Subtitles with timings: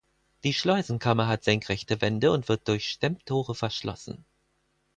[0.43, 4.25] Die Schleusenkammer hat senkrechte Wände und wird durch Stemmtore verschlossen.